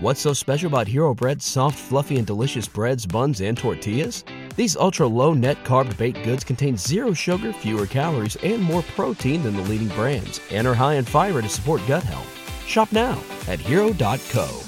[0.00, 4.22] What's so special about Hero Bread's soft, fluffy, and delicious breads, buns, and tortillas?
[4.54, 9.42] These ultra low net carb baked goods contain zero sugar, fewer calories, and more protein
[9.42, 12.32] than the leading brands, and are high in fiber to support gut health.
[12.64, 14.62] Shop now at hero.co.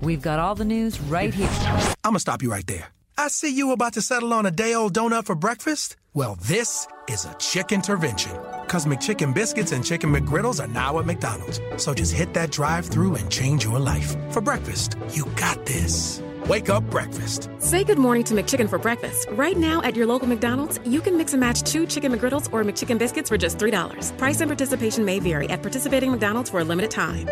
[0.00, 1.50] We've got all the news right here.
[2.02, 2.86] I'm gonna stop you right there.
[3.18, 5.96] I see you about to settle on a day old donut for breakfast.
[6.18, 8.36] Well, this is a chick intervention.
[8.66, 11.60] Cause McChicken biscuits and chicken McGriddles are now at McDonald's.
[11.76, 14.16] So just hit that drive through and change your life.
[14.32, 16.20] For breakfast, you got this.
[16.48, 17.48] Wake up breakfast.
[17.60, 19.28] Say good morning to McChicken for breakfast.
[19.30, 22.64] Right now at your local McDonald's, you can mix and match two chicken McGriddles or
[22.64, 24.18] McChicken biscuits for just $3.
[24.18, 27.28] Price and participation may vary at participating McDonald's for a limited time.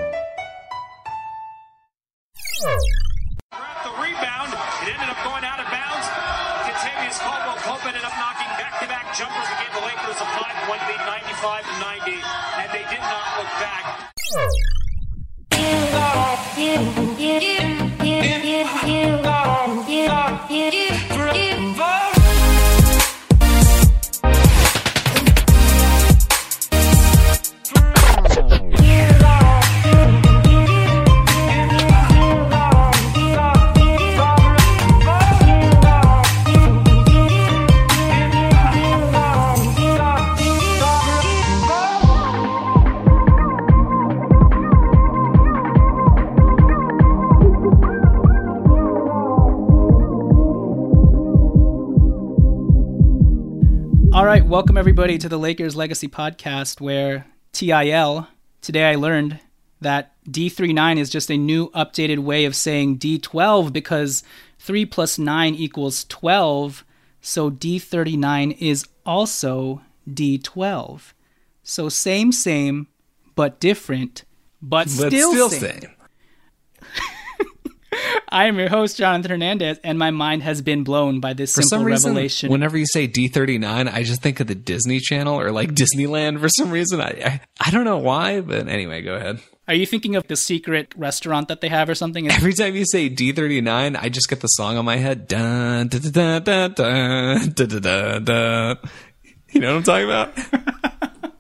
[54.97, 58.28] Everybody to the Lakers Legacy Podcast, where TIL.
[58.62, 59.39] Today I learned
[59.78, 64.22] that D39 is just a new updated way of saying D12 because
[64.58, 66.83] 3 plus 9 equals 12.
[67.20, 71.12] So D39 is also D12.
[71.62, 72.86] So same, same,
[73.34, 74.24] but different,
[74.62, 75.80] but, But still, still same.
[75.83, 75.95] same.
[78.28, 81.62] I am your host, Jonathan Hernandez, and my mind has been blown by this for
[81.62, 82.50] simple reason, revelation.
[82.50, 86.48] Whenever you say D39, I just think of the Disney Channel or like Disneyland for
[86.48, 87.01] some reason.
[87.01, 89.40] I, I, I don't know why, but anyway, go ahead.
[89.68, 92.30] Are you thinking of the secret restaurant that they have or something?
[92.30, 95.27] Every time you say D39, I just get the song on my head.
[99.52, 101.33] You know what I'm talking about?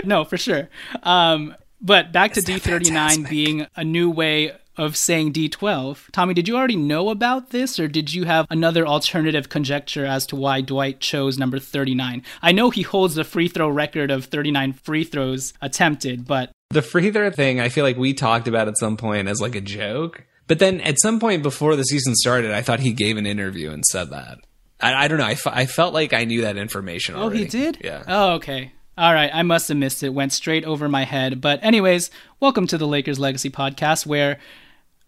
[0.04, 0.68] no, for sure.
[1.02, 6.10] Um, but back Is to D39 being a new way of saying D12.
[6.12, 10.26] Tommy, did you already know about this, or did you have another alternative conjecture as
[10.26, 12.22] to why Dwight chose number 39?
[12.42, 16.82] I know he holds the free throw record of 39 free throws attempted, but The
[16.82, 19.60] free throw thing, I feel like we talked about at some point as like a
[19.60, 20.24] joke.
[20.46, 23.70] But then at some point before the season started, I thought he gave an interview
[23.70, 24.38] and said that.
[24.80, 25.24] I, I don't know.
[25.24, 27.40] I, I felt like I knew that information already.
[27.40, 27.78] oh, he did?
[27.82, 28.02] Yeah.
[28.06, 28.72] Oh, okay.
[28.96, 30.10] All right, I must have missed it.
[30.10, 31.40] Went straight over my head.
[31.40, 34.38] But, anyways, welcome to the Lakers Legacy podcast, where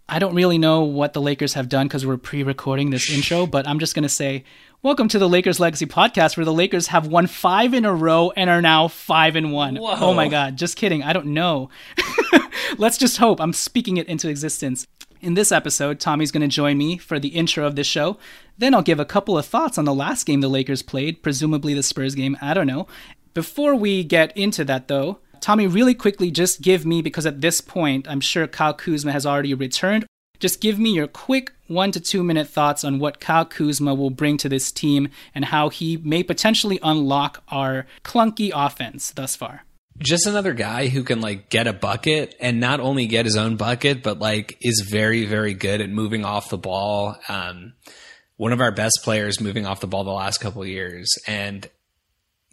[0.09, 3.45] I don't really know what the Lakers have done because we're pre recording this intro,
[3.45, 4.45] but I'm just going to say,
[4.81, 8.31] welcome to the Lakers Legacy podcast, where the Lakers have won five in a row
[8.37, 9.75] and are now five and one.
[9.75, 9.97] Whoa.
[9.99, 11.03] Oh my God, just kidding.
[11.03, 11.71] I don't know.
[12.79, 13.41] Let's just hope.
[13.41, 14.87] I'm speaking it into existence.
[15.21, 18.17] In this episode, Tommy's going to join me for the intro of this show.
[18.59, 21.75] Then I'll give a couple of thoughts on the last game the Lakers played, presumably
[21.75, 22.37] the Spurs game.
[22.41, 22.87] I don't know.
[23.35, 27.61] Before we get into that, though, Tommy, really quickly, just give me, because at this
[27.61, 30.05] point, I'm sure Kyle Kuzma has already returned.
[30.41, 34.11] Just give me your quick one to two minute thoughts on what Kyle Kuzma will
[34.11, 39.63] bring to this team and how he may potentially unlock our clunky offense thus far.
[39.99, 43.55] just another guy who can like get a bucket and not only get his own
[43.57, 47.17] bucket, but like is very, very good at moving off the ball.
[47.29, 47.75] Um,
[48.37, 51.09] one of our best players moving off the ball the last couple years.
[51.27, 51.69] And,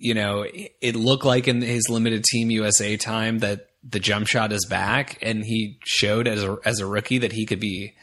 [0.04, 0.46] you know,
[0.82, 5.18] it- looked like in his limited team USA time that the jump shot is back
[5.22, 7.94] and he showed as a, as a rookie that he could be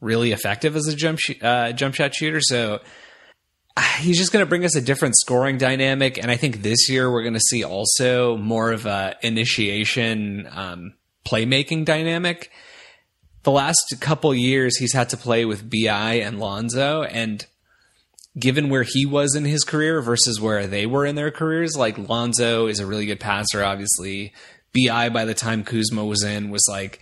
[0.00, 2.40] really effective as a jump, sh- uh, jump shot shooter.
[2.40, 2.80] So,
[3.98, 7.10] he's just going to bring us a different scoring dynamic and i think this year
[7.10, 10.94] we're going to see also more of a initiation um,
[11.26, 12.52] playmaking dynamic
[13.42, 17.46] the last couple years he's had to play with bi and lonzo and
[18.38, 21.96] given where he was in his career versus where they were in their careers like
[22.08, 24.32] lonzo is a really good passer obviously
[24.74, 27.00] bi by the time kuzma was in was like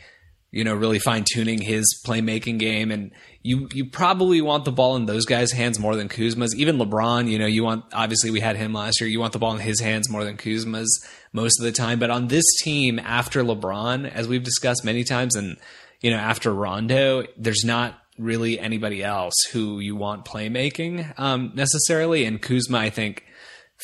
[0.52, 2.90] you know, really fine tuning his playmaking game.
[2.90, 3.10] And
[3.42, 6.54] you you probably want the ball in those guys' hands more than Kuzma's.
[6.54, 9.08] Even LeBron, you know, you want obviously we had him last year.
[9.08, 11.98] You want the ball in his hands more than Kuzma's most of the time.
[11.98, 15.56] But on this team, after LeBron, as we've discussed many times, and
[16.02, 22.24] you know, after Rondo, there's not really anybody else who you want playmaking um, necessarily.
[22.24, 23.24] And Kuzma, I think,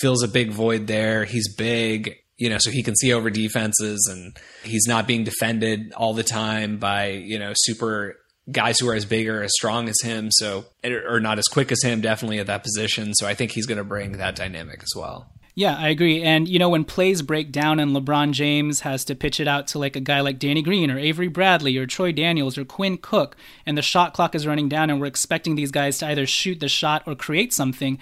[0.00, 1.24] fills a big void there.
[1.24, 2.16] He's big.
[2.38, 6.22] you know, so he can see over defenses and he's not being defended all the
[6.22, 8.16] time by, you know, super
[8.50, 10.30] guys who are as big or as strong as him.
[10.30, 13.12] So, or not as quick as him, definitely at that position.
[13.14, 15.32] So I think he's going to bring that dynamic as well.
[15.58, 16.22] Yeah, I agree.
[16.22, 19.66] And, you know, when plays break down and LeBron James has to pitch it out
[19.66, 22.96] to like a guy like Danny Green or Avery Bradley or Troy Daniels or Quinn
[22.96, 23.34] Cook,
[23.66, 26.60] and the shot clock is running down and we're expecting these guys to either shoot
[26.60, 27.98] the shot or create something,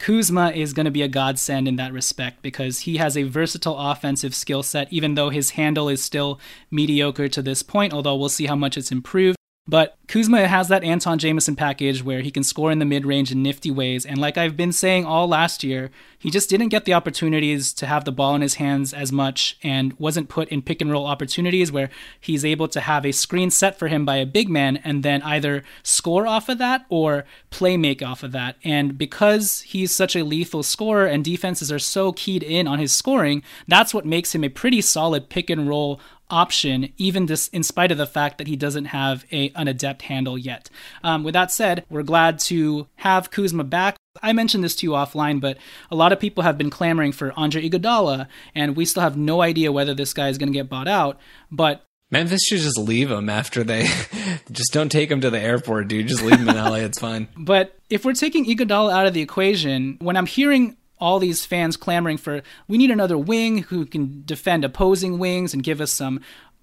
[0.00, 3.78] Kuzma is going to be a godsend in that respect because he has a versatile
[3.78, 6.40] offensive skill set, even though his handle is still
[6.72, 9.35] mediocre to this point, although we'll see how much it's improved.
[9.68, 13.32] But Kuzma has that Antawn Jamison package where he can score in the mid range
[13.32, 14.06] in nifty ways.
[14.06, 17.86] And like I've been saying all last year, he just didn't get the opportunities to
[17.86, 21.06] have the ball in his hands as much and wasn't put in pick and roll
[21.06, 21.90] opportunities where
[22.20, 25.20] he's able to have a screen set for him by a big man and then
[25.22, 28.56] either score off of that or play make off of that.
[28.62, 32.92] And because he's such a lethal scorer and defenses are so keyed in on his
[32.92, 37.62] scoring, that's what makes him a pretty solid pick and roll option, even this, in
[37.62, 40.68] spite of the fact that he doesn't have a, an adept handle yet.
[41.02, 43.96] Um, with that said, we're glad to have Kuzma back.
[44.22, 45.58] I mentioned this to you offline, but
[45.90, 49.42] a lot of people have been clamoring for Andre Iguodala, and we still have no
[49.42, 51.18] idea whether this guy is going to get bought out.
[51.50, 53.88] But Memphis should just leave him after they
[54.50, 56.06] just don't take him to the airport, dude.
[56.06, 56.76] Just leave him in LA.
[56.76, 57.28] It's fine.
[57.36, 61.76] But if we're taking Iguodala out of the equation, when I'm hearing all these fans
[61.76, 66.20] clamoring for we need another wing who can defend opposing wings and give us some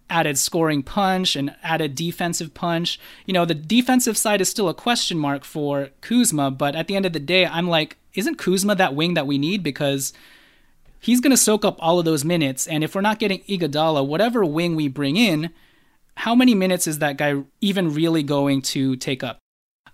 [0.10, 3.00] added scoring punch and added defensive punch.
[3.26, 6.96] You know, the defensive side is still a question mark for Kuzma, but at the
[6.96, 9.64] end of the day, I'm like, isn't Kuzma that wing that we need?
[9.64, 10.14] Because
[11.00, 12.68] he's going to soak up all of those minutes.
[12.68, 15.52] And if we're not getting Iguodala, whatever wing we bring in,
[16.18, 19.40] how many minutes is that guy even really going to take up?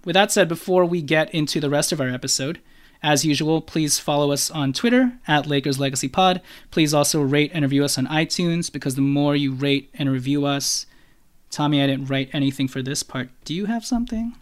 [0.05, 2.59] With that said, before we get into the rest of our episode,
[3.01, 6.41] as usual, please follow us on Twitter at Lakers Legacy Pod.
[6.69, 10.45] Please also rate and review us on iTunes because the more you rate and review
[10.45, 10.85] us,
[11.49, 13.29] Tommy, I didn't write anything for this part.
[13.45, 14.35] Do you have something?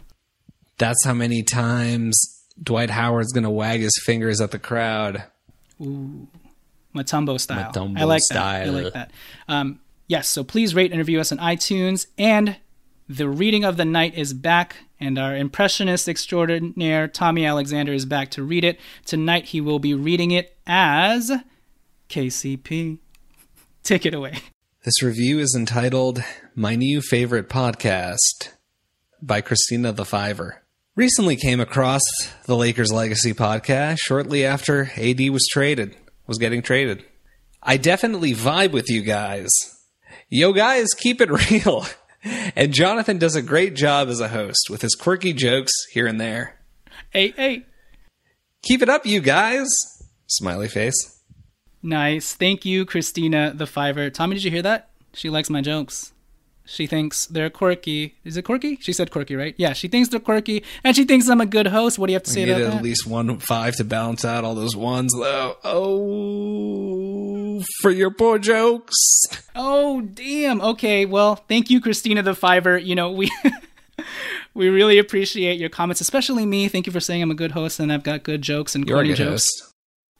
[0.76, 2.16] That's how many times
[2.62, 5.24] Dwight Howard's going to wag his fingers at the crowd.
[5.80, 6.26] Ooh,
[6.94, 7.72] Mutombo style.
[7.72, 8.72] Mutombo I like style.
[8.72, 8.78] that.
[8.78, 9.10] I like that.
[9.46, 12.06] Um, yes, so please rate and review us on iTunes.
[12.18, 12.56] And
[13.08, 18.30] the reading of the night is back and our impressionist extraordinaire Tommy Alexander is back
[18.32, 18.78] to read it.
[19.06, 21.30] Tonight he will be reading it as
[22.10, 22.98] KCP.
[23.82, 24.34] Take it away.
[24.84, 26.22] This review is entitled
[26.54, 28.50] My New Favorite Podcast
[29.22, 30.62] by Christina the Fiver.
[30.94, 32.02] Recently came across
[32.44, 35.96] the Lakers Legacy podcast shortly after AD was traded,
[36.26, 37.04] was getting traded.
[37.62, 39.48] I definitely vibe with you guys.
[40.28, 41.86] Yo guys, keep it real.
[42.24, 46.20] And Jonathan does a great job as a host with his quirky jokes here and
[46.20, 46.56] there.
[47.10, 47.64] Hey, hey.
[48.62, 49.68] Keep it up, you guys.
[50.26, 51.20] Smiley face.
[51.82, 52.34] Nice.
[52.34, 54.10] Thank you, Christina the Fiver.
[54.10, 54.90] Tommy, did you hear that?
[55.14, 56.12] She likes my jokes.
[56.66, 58.16] She thinks they're quirky.
[58.24, 58.76] Is it quirky?
[58.82, 59.54] She said quirky, right?
[59.56, 61.98] Yeah, she thinks they're quirky, and she thinks I'm a good host.
[61.98, 62.82] What do you have to say Get about at that?
[62.82, 65.56] least one five to balance out all those ones, though.
[65.64, 66.87] Oh,
[67.80, 68.96] for your poor jokes.
[69.54, 70.60] Oh, damn.
[70.60, 72.78] Okay, well, thank you, Christina the Fiver.
[72.78, 73.30] You know, we
[74.54, 76.68] we really appreciate your comments, especially me.
[76.68, 79.10] Thank you for saying I'm a good host and I've got good jokes and corny
[79.10, 79.30] good jokes.
[79.30, 79.74] host.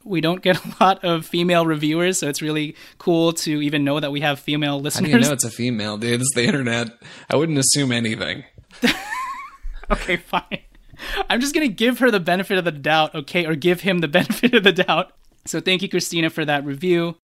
[0.05, 4.01] We don't get a lot of female reviewers, so it's really cool to even know
[4.01, 5.11] that we have female listeners.
[5.11, 6.21] How do you know it's a female, dude?
[6.21, 6.91] It's the internet.
[7.29, 8.45] I wouldn't assume anything.
[9.91, 10.61] okay, fine.
[11.31, 14.09] I'm just gonna give her the benefit of the doubt, okay, or give him the
[14.09, 15.13] benefit of the doubt.
[15.47, 17.17] So thank you, Christina, for that review.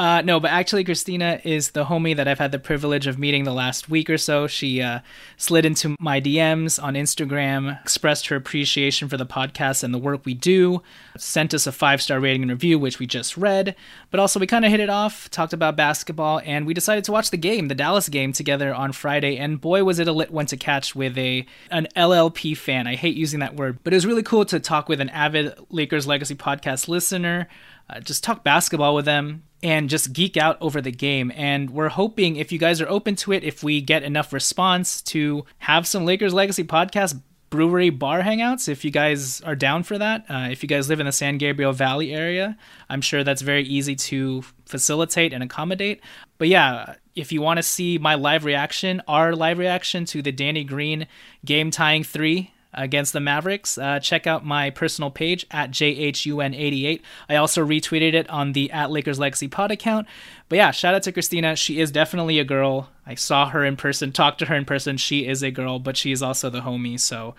[0.00, 3.44] Uh, no, but actually, Christina is the homie that I've had the privilege of meeting
[3.44, 4.46] the last week or so.
[4.46, 5.00] She uh,
[5.36, 10.24] slid into my DMs on Instagram, expressed her appreciation for the podcast and the work
[10.24, 10.80] we do,
[11.18, 13.76] sent us a five star rating and review, which we just read.
[14.10, 17.12] But also, we kind of hit it off, talked about basketball, and we decided to
[17.12, 19.36] watch the game, the Dallas game, together on Friday.
[19.36, 22.86] And boy, was it a lit one to catch with a an LLP fan.
[22.86, 25.52] I hate using that word, but it was really cool to talk with an avid
[25.68, 27.48] Lakers Legacy podcast listener
[27.90, 31.32] uh, just talk basketball with them and just geek out over the game.
[31.34, 35.02] And we're hoping, if you guys are open to it, if we get enough response
[35.02, 39.98] to have some Lakers Legacy podcast brewery bar hangouts, if you guys are down for
[39.98, 40.24] that.
[40.30, 42.56] Uh, if you guys live in the San Gabriel Valley area,
[42.88, 46.00] I'm sure that's very easy to facilitate and accommodate.
[46.38, 50.32] But yeah, if you want to see my live reaction, our live reaction to the
[50.32, 51.06] Danny Green
[51.44, 57.00] game tying three against the Mavericks, uh, check out my personal page at JHUN88.
[57.28, 60.06] I also retweeted it on the at Lakers Legacy pod account.
[60.48, 61.56] But yeah, shout out to Christina.
[61.56, 62.90] She is definitely a girl.
[63.06, 64.96] I saw her in person, talked to her in person.
[64.96, 66.98] She is a girl, but she is also the homie.
[66.98, 67.34] So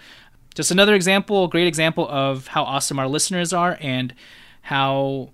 [0.55, 4.13] just another example, great example of how awesome our listeners are and
[4.63, 5.31] how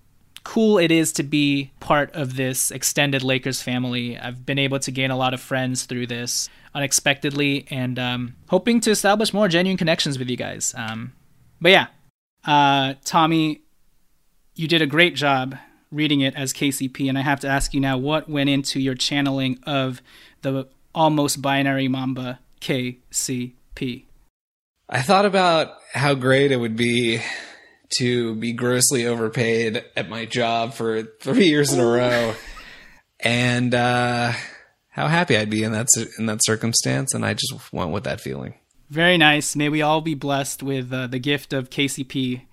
[0.48, 4.18] cool it is to be part of this extended Lakers family.
[4.18, 8.80] I've been able to gain a lot of friends through this unexpectedly and um, hoping
[8.80, 10.74] to establish more genuine connections with you guys.
[10.78, 11.12] Um,
[11.60, 11.88] but yeah,
[12.46, 13.64] uh, Tommy,
[14.56, 15.58] you did a great job
[15.92, 18.96] reading it as KCP, and I have to ask you now what went into your
[18.96, 20.02] channeling of
[20.44, 24.06] the almost binary Mamba KCP?
[24.88, 27.22] I thought about how great it would be
[27.98, 32.34] to be grossly overpaid at my job for three years in a row,
[33.20, 34.34] and uh,
[34.90, 37.14] how happy I'd be in that in that circumstance.
[37.14, 38.56] And I just went with that feeling.
[38.90, 39.56] Very nice.
[39.56, 42.44] May we all be blessed with uh, the gift of KCP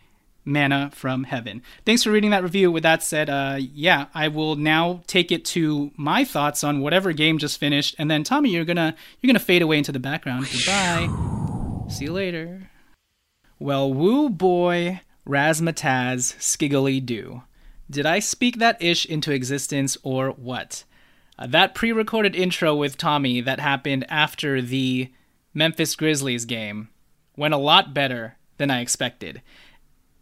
[0.45, 1.63] manna from heaven.
[1.87, 2.71] Thanks for reading that review.
[2.71, 7.13] With that said, uh, yeah, I will now take it to my thoughts on whatever
[7.13, 10.47] game just finished, and then Tommy, you're gonna you're gonna fade away into the background.
[10.53, 11.09] Goodbye.
[11.89, 12.71] See you later.
[13.59, 17.43] Well, woo boy, razzmatazz, skiggly doo.
[17.91, 20.85] Did I speak that ish into existence or what?
[21.39, 25.11] Uh, that pre recorded intro with Tommy that happened after the
[25.53, 26.89] Memphis Grizzlies game
[27.37, 29.43] went a lot better than I expected.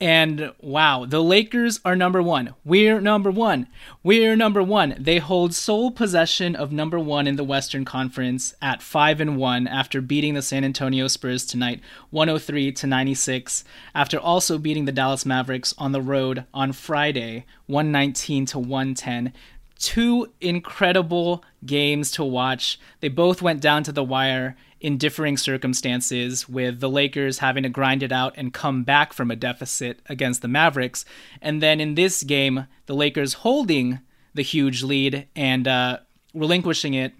[0.00, 2.54] And wow, the Lakers are number one.
[2.64, 3.68] We're number one.
[4.02, 4.96] We're number one.
[4.98, 9.68] They hold sole possession of number one in the Western Conference at five and one
[9.68, 11.80] after beating the San Antonio Spurs tonight,
[12.10, 13.64] 103 to 96.
[13.94, 19.32] After also beating the Dallas Mavericks on the road on Friday, 119 to 110
[19.82, 22.78] two incredible games to watch.
[23.00, 27.68] They both went down to the wire in differing circumstances, with the Lakers having to
[27.68, 31.04] grind it out and come back from a deficit against the Mavericks.
[31.40, 34.00] And then in this game, the Lakers holding
[34.34, 35.98] the huge lead and uh,
[36.34, 37.12] relinquishing it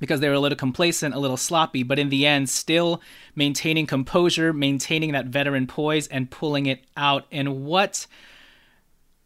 [0.00, 3.00] because they were a little complacent, a little sloppy, but in the end, still
[3.36, 7.24] maintaining composure, maintaining that veteran poise, and pulling it out.
[7.30, 8.06] And what,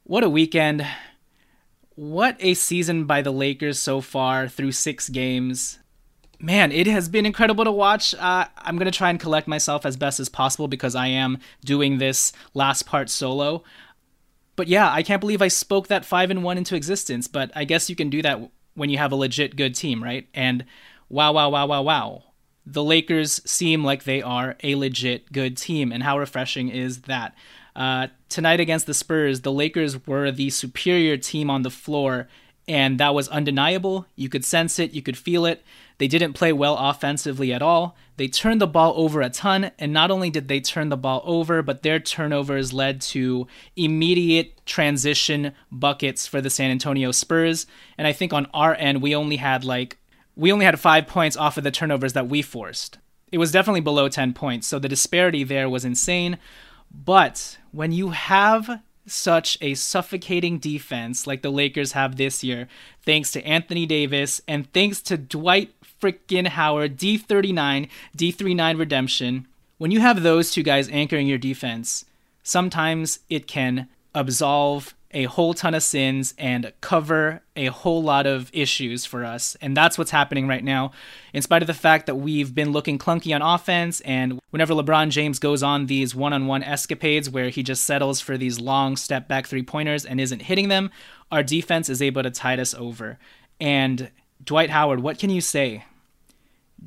[0.05, 0.87] what a weekend!
[1.97, 5.80] What a season by the Lakers so far through six games
[6.41, 8.15] man, it has been incredible to watch.
[8.15, 11.39] Uh, I'm going to try and collect myself as best as possible because I am
[11.65, 13.63] doing this last part solo.
[14.57, 17.65] But yeah, I can't believe I spoke that 5 and 1 into existence, but I
[17.65, 20.29] guess you can do that when you have a legit good team, right?
[20.35, 20.65] And
[21.09, 22.25] wow, wow, wow, wow, wow.
[22.67, 27.35] The Lakers seem like they are a legit good team, and how refreshing is that?
[27.75, 32.29] Uh, tonight against the Spurs, the Lakers were the superior team on the floor,
[32.69, 34.07] and that was undeniable.
[34.15, 35.65] You could sense it, you could feel it.
[36.01, 37.95] They didn't play well offensively at all.
[38.17, 41.21] They turned the ball over a ton, and not only did they turn the ball
[41.27, 47.67] over, but their turnovers led to immediate transition buckets for the San Antonio Spurs.
[47.99, 49.99] And I think on our end, we only had like
[50.37, 52.97] we only had 5 points off of the turnovers that we forced.
[53.31, 56.39] It was definitely below 10 points, so the disparity there was insane.
[56.91, 62.69] But when you have such a suffocating defense like the Lakers have this year,
[63.03, 69.47] thanks to Anthony Davis and thanks to Dwight freaking Howard, D39, D39 Redemption.
[69.79, 72.05] When you have those two guys anchoring your defense,
[72.43, 78.49] sometimes it can absolve a whole ton of sins and cover a whole lot of
[78.53, 79.57] issues for us.
[79.61, 80.93] And that's what's happening right now.
[81.33, 85.11] In spite of the fact that we've been looking clunky on offense, and whenever LeBron
[85.11, 88.97] James goes on these one on one escapades where he just settles for these long
[88.97, 90.91] step back three pointers and isn't hitting them,
[91.33, 93.19] our defense is able to tide us over.
[93.61, 94.11] And
[94.43, 95.85] Dwight Howard, what can you say?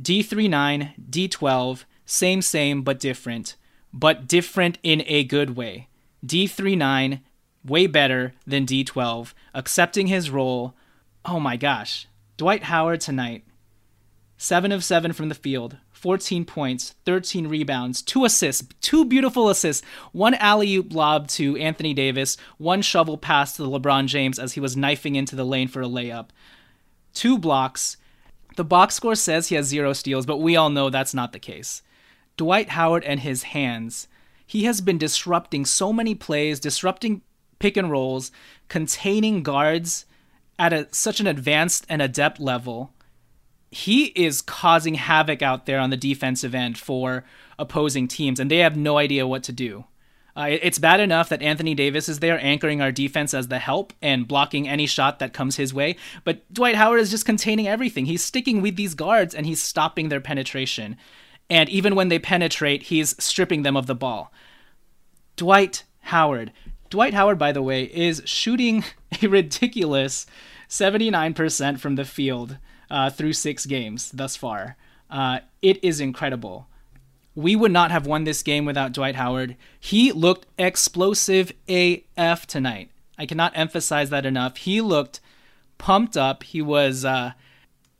[0.01, 3.55] D39, D12, same, same, but different,
[3.93, 5.87] but different in a good way.
[6.25, 7.21] D39,
[7.63, 10.75] way better than D12, accepting his role.
[11.25, 12.07] Oh my gosh.
[12.37, 13.43] Dwight Howard tonight,
[14.37, 19.85] 7 of 7 from the field, 14 points, 13 rebounds, 2 assists, 2 beautiful assists,
[20.11, 24.59] one alley oop lob to Anthony Davis, one shovel pass to LeBron James as he
[24.59, 26.29] was knifing into the lane for a layup,
[27.13, 27.95] 2 blocks,
[28.55, 31.39] the box score says he has zero steals, but we all know that's not the
[31.39, 31.81] case.
[32.37, 34.07] Dwight Howard and his hands.
[34.45, 37.21] He has been disrupting so many plays, disrupting
[37.59, 38.31] pick and rolls,
[38.67, 40.05] containing guards
[40.59, 42.93] at a, such an advanced and adept level.
[43.71, 47.23] He is causing havoc out there on the defensive end for
[47.57, 49.85] opposing teams, and they have no idea what to do.
[50.35, 53.93] Uh, it's bad enough that Anthony Davis is there anchoring our defense as the help
[54.01, 58.07] and blocking any shot that comes his way, but Dwight Howard is just containing everything.
[58.07, 60.97] He's sticking with these guards and he's stopping their penetration.
[61.49, 64.33] And even when they penetrate, he's stripping them of the ball.
[65.35, 66.51] Dwight Howard.
[66.89, 68.83] Dwight Howard, by the way, is shooting
[69.21, 70.25] a ridiculous
[70.67, 72.57] 79% from the field
[72.89, 74.77] uh, through six games thus far.
[75.11, 76.67] Uh, it is incredible
[77.35, 79.55] we would not have won this game without Dwight Howard.
[79.79, 82.89] He looked explosive AF tonight.
[83.17, 84.57] I cannot emphasize that enough.
[84.57, 85.19] He looked
[85.77, 86.43] pumped up.
[86.43, 87.33] He was uh,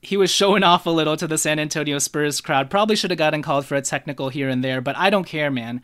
[0.01, 2.69] he was showing off a little to the San Antonio Spurs crowd.
[2.69, 5.49] Probably should have gotten called for a technical here and there, but I don't care,
[5.49, 5.81] man.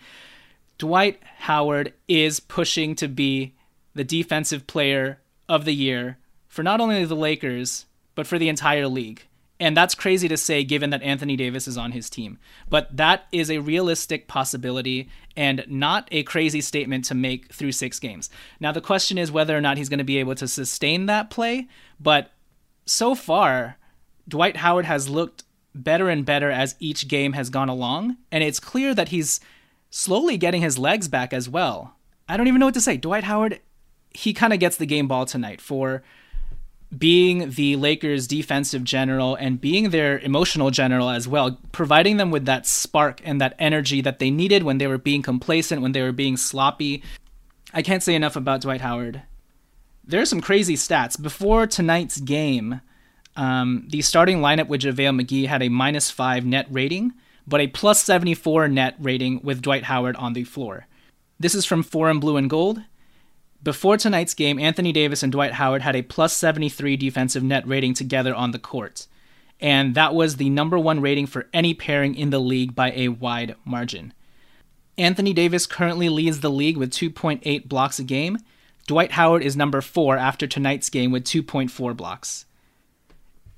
[0.77, 3.53] Dwight Howard is pushing to be
[3.93, 8.87] the defensive player of the year for not only the Lakers, but for the entire
[8.87, 9.23] league.
[9.59, 12.39] And that's crazy to say given that Anthony Davis is on his team.
[12.69, 17.99] But that is a realistic possibility and not a crazy statement to make through six
[17.99, 18.29] games.
[18.59, 21.29] Now, the question is whether or not he's going to be able to sustain that
[21.29, 21.67] play.
[21.99, 22.31] But
[22.85, 23.77] so far,
[24.27, 25.43] Dwight Howard has looked
[25.75, 28.17] better and better as each game has gone along.
[28.31, 29.41] And it's clear that he's
[29.89, 31.95] slowly getting his legs back as well.
[32.27, 32.95] I don't even know what to say.
[32.95, 33.59] Dwight Howard,
[34.13, 36.03] he kind of gets the game ball tonight for
[36.97, 42.45] being the Lakers' defensive general and being their emotional general as well, providing them with
[42.45, 46.01] that spark and that energy that they needed when they were being complacent, when they
[46.01, 47.03] were being sloppy.
[47.73, 49.21] I can't say enough about Dwight Howard.
[50.03, 51.21] There are some crazy stats.
[51.21, 52.81] Before tonight's game,
[53.35, 57.13] um, the starting lineup with JaVale McGee had a minus five net rating,
[57.45, 60.87] but a plus 74 net rating with Dwight Howard on the floor.
[61.39, 62.81] This is from Forum Blue and Gold.
[63.61, 67.93] Before tonight's game, Anthony Davis and Dwight Howard had a plus 73 defensive net rating
[67.93, 69.07] together on the court.
[69.59, 73.09] And that was the number one rating for any pairing in the league by a
[73.09, 74.13] wide margin.
[74.97, 78.37] Anthony Davis currently leads the league with 2.8 blocks a game.
[78.87, 82.45] Dwight Howard is number four after tonight's game with 2.4 blocks.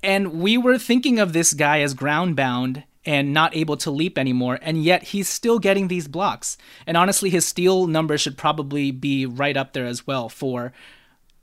[0.02, 4.16] And we were thinking of this guy as ground bound and not able to leap
[4.16, 6.56] anymore, and yet he's still getting these blocks.
[6.86, 10.72] And honestly, his steal number should probably be right up there as well for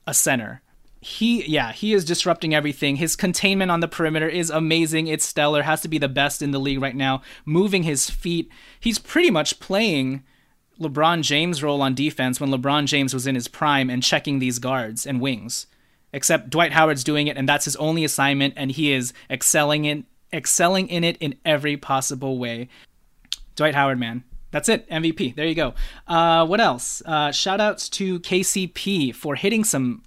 [0.08, 0.62] a center.
[1.02, 2.98] He, yeah, he is disrupting everything.
[2.98, 5.08] His containment on the perimeter is amazing.
[5.08, 5.64] It's stellar.
[5.64, 7.22] Has to be the best in the league right now.
[7.46, 10.24] Moving his feet, he's pretty much playing
[10.80, 14.60] LeBron James' role on defense when LeBron James was in his prime and checking these
[14.60, 15.68] guards and wings.
[16.12, 20.06] Except Dwight Howard's doing it, and that's his only assignment, and he is excelling in
[20.34, 22.70] excelling in it in every possible way.
[23.56, 24.24] Dwight Howard, man.
[24.52, 24.90] That's it.
[24.90, 25.36] MVP.
[25.36, 25.74] There you go.
[26.08, 27.02] Uh, what else?
[27.06, 30.04] Uh, shout outs to KCP for hitting some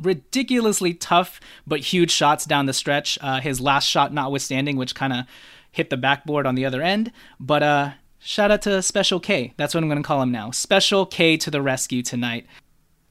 [0.00, 3.18] ridiculously tough but huge shots down the stretch.
[3.20, 5.24] Uh, his last shot notwithstanding, which kind of
[5.70, 7.12] hit the backboard on the other end.
[7.38, 9.54] But uh, shout out to Special K.
[9.56, 10.50] That's what I'm going to call him now.
[10.50, 12.46] Special K to the rescue tonight.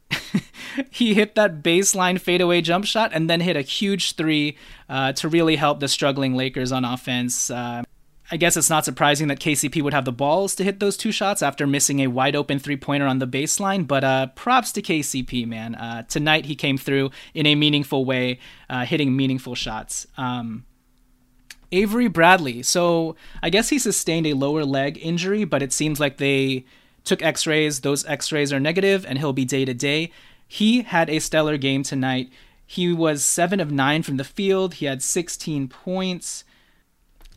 [0.91, 5.27] he hit that baseline fadeaway jump shot and then hit a huge three uh, to
[5.27, 7.49] really help the struggling Lakers on offense.
[7.49, 7.83] Uh,
[8.31, 11.11] I guess it's not surprising that KCP would have the balls to hit those two
[11.11, 14.81] shots after missing a wide open three pointer on the baseline, but uh, props to
[14.81, 15.73] KCP, man.
[15.73, 20.05] Uh, tonight he came through in a meaningful way, uh, hitting meaningful shots.
[20.15, 20.65] Um,
[21.71, 22.63] Avery Bradley.
[22.63, 26.65] So I guess he sustained a lower leg injury, but it seems like they
[27.03, 27.81] took x rays.
[27.81, 30.11] Those x rays are negative, and he'll be day to day.
[30.47, 32.31] He had a stellar game tonight.
[32.65, 34.75] He was 7 of 9 from the field.
[34.75, 36.43] He had 16 points.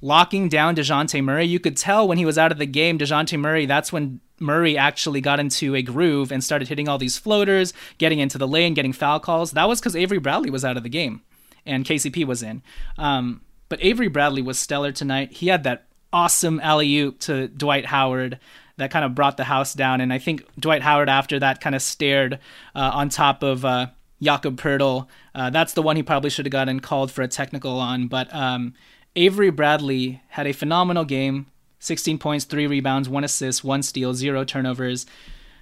[0.01, 1.45] Locking down DeJounte Murray.
[1.45, 4.77] You could tell when he was out of the game, DeJounte Murray, that's when Murray
[4.77, 8.75] actually got into a groove and started hitting all these floaters, getting into the lane,
[8.75, 9.53] getting foul calls.
[9.53, 11.23] That was because Avery Bradley was out of the game
[11.65, 12.63] and KCP was in.
[12.99, 15.33] Um, but Avery Bradley was stellar tonight.
[15.33, 18.39] He had that awesome alley oop to Dwight Howard
[18.83, 20.01] that kind of brought the house down.
[20.01, 22.39] And I think Dwight Howard after that kind of stared
[22.75, 23.87] uh, on top of uh,
[24.21, 25.07] Jakob Poeltl.
[25.35, 28.09] Uh, that's the one he probably should have gotten called for a technical on.
[28.09, 28.75] But um,
[29.17, 31.47] Avery Bradley had a phenomenal game
[31.79, 35.05] 16 points, three rebounds, one assist, one steal, zero turnovers.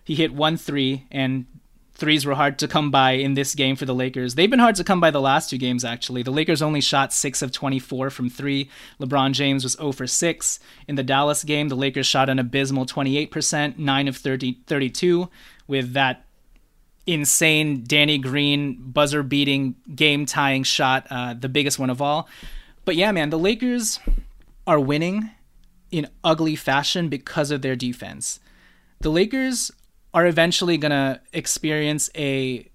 [0.04, 1.46] He hit one three, and
[2.00, 4.34] threes were hard to come by in this game for the Lakers.
[4.34, 6.22] They've been hard to come by the last two games, actually.
[6.22, 8.68] The Lakers only shot 6 of 24 from 3.
[8.98, 10.60] LeBron James was 0 for 6.
[10.88, 15.28] In the Dallas game, the Lakers shot an abysmal 28%, 9 of 30, 32,
[15.68, 16.24] with that
[17.06, 22.28] insane Danny Green buzzer beating, game tying shot, uh, the biggest one of all.
[22.84, 24.00] But yeah, man, the Lakers
[24.66, 25.30] are winning
[25.90, 28.40] in ugly fashion because of their defense.
[29.00, 29.70] The Lakers
[30.12, 32.70] are eventually going to experience a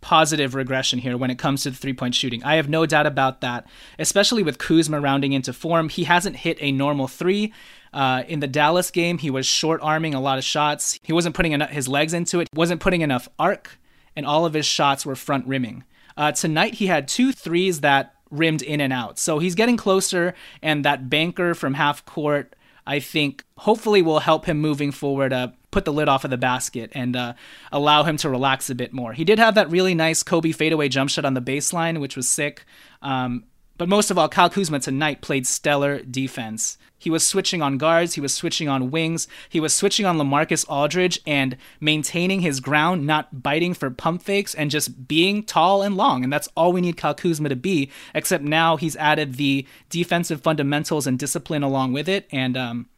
[0.00, 2.42] positive regression here when it comes to the three point shooting.
[2.44, 3.66] I have no doubt about that,
[3.98, 5.88] especially with Kuzma rounding into form.
[5.88, 7.52] He hasn't hit a normal three.
[7.92, 10.98] Uh, in the Dallas game, he was short arming a lot of shots.
[11.02, 13.78] He wasn't putting enough, his legs into it, wasn't putting enough arc,
[14.14, 15.84] and all of his shots were front rimming.
[16.16, 19.18] Uh, tonight, he had two threes that rimmed in and out.
[19.18, 22.54] So he's getting closer, and that banker from half court,
[22.88, 25.32] I think, hopefully will help him moving forward.
[25.32, 27.34] Uh, put the lid off of the basket and uh,
[27.70, 29.12] allow him to relax a bit more.
[29.12, 32.26] He did have that really nice Kobe fadeaway jump shot on the baseline, which was
[32.26, 32.64] sick.
[33.02, 33.44] Um,
[33.78, 36.76] But most of all, Kyle Kuzma tonight played stellar defense.
[36.98, 40.68] He was switching on guards, he was switching on wings, he was switching on Lamarcus
[40.68, 45.96] Aldridge and maintaining his ground, not biting for pump fakes and just being tall and
[45.96, 46.24] long.
[46.24, 50.42] And that's all we need Kyle Kuzma to be, except now he's added the defensive
[50.42, 52.26] fundamentals and discipline along with it.
[52.32, 52.88] And um,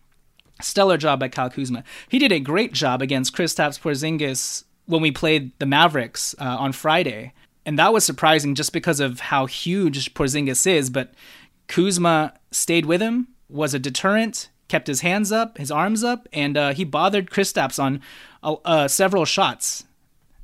[0.62, 1.84] stellar job by Kyle Kuzma.
[2.08, 6.72] He did a great job against Kristaps Porzingis when we played the Mavericks uh, on
[6.72, 7.32] Friday.
[7.66, 10.90] And that was surprising just because of how huge Porzingis is.
[10.90, 11.12] But
[11.68, 16.56] Kuzma stayed with him was a deterrent, kept his hands up, his arms up, and
[16.56, 18.00] uh, he bothered Kristaps on
[18.42, 19.84] uh, several shots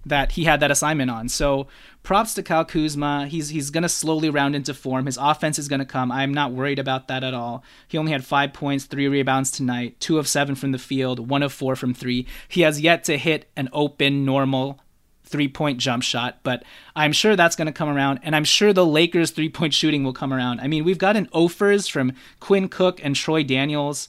[0.04, 1.28] that he had that assignment on.
[1.28, 1.66] So
[2.02, 3.26] props to Kyle Kuzma.
[3.26, 5.06] He's he's gonna slowly round into form.
[5.06, 6.12] His offense is gonna come.
[6.12, 7.64] I'm not worried about that at all.
[7.88, 11.42] He only had five points, three rebounds tonight, two of seven from the field, one
[11.42, 12.26] of four from three.
[12.48, 14.80] He has yet to hit an open normal
[15.26, 18.72] three point jump shot, but I'm sure that's going to come around, and I'm sure
[18.72, 20.60] the Lakers three point shooting will come around.
[20.60, 24.08] I mean, we've gotten offers from Quinn Cook and Troy Daniels.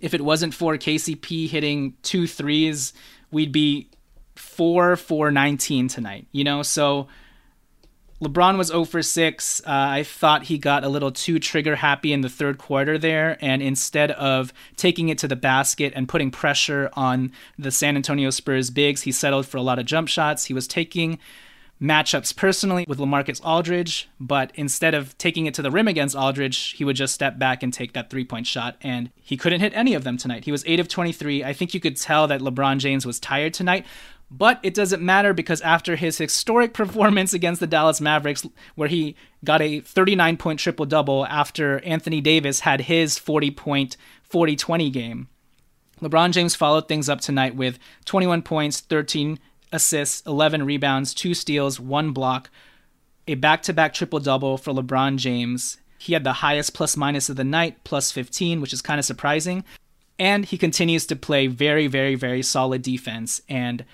[0.00, 2.92] If it wasn't for KCP hitting two threes,
[3.30, 3.88] we'd be
[4.36, 6.62] four for 19 tonight, you know?
[6.62, 7.08] So
[8.24, 9.60] LeBron was 0 for 6.
[9.60, 13.36] Uh, I thought he got a little too trigger happy in the third quarter there.
[13.40, 18.30] And instead of taking it to the basket and putting pressure on the San Antonio
[18.30, 20.46] Spurs bigs, he settled for a lot of jump shots.
[20.46, 21.18] He was taking
[21.80, 26.72] matchups personally with Lamarcus Aldridge, but instead of taking it to the rim against Aldridge,
[26.72, 28.76] he would just step back and take that three point shot.
[28.80, 30.44] And he couldn't hit any of them tonight.
[30.44, 31.44] He was 8 of 23.
[31.44, 33.86] I think you could tell that LeBron James was tired tonight.
[34.30, 39.14] But it doesn't matter because after his historic performance against the Dallas Mavericks, where he
[39.44, 44.90] got a 39 point triple double after Anthony Davis had his 40 point 40 20
[44.90, 45.28] game,
[46.00, 49.38] LeBron James followed things up tonight with 21 points, 13
[49.72, 52.50] assists, 11 rebounds, 2 steals, 1 block,
[53.26, 55.78] a back to back triple double for LeBron James.
[55.98, 59.04] He had the highest plus minus of the night, plus 15, which is kind of
[59.04, 59.64] surprising.
[60.18, 63.40] And he continues to play very, very, very solid defense.
[63.48, 63.84] And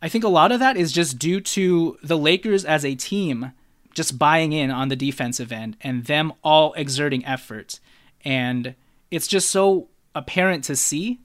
[0.00, 3.52] I think a lot of that is just due to the Lakers as a team
[3.94, 7.80] just buying in on the defensive end and them all exerting effort.
[8.24, 8.74] And
[9.10, 11.18] it's just so apparent to see.